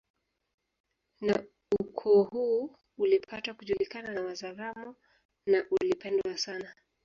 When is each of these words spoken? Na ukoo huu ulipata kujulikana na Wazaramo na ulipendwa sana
Na 1.21 1.43
ukoo 1.79 2.23
huu 2.23 2.75
ulipata 2.97 3.53
kujulikana 3.53 4.13
na 4.13 4.21
Wazaramo 4.21 4.95
na 5.45 5.65
ulipendwa 5.71 6.37
sana 6.37 6.75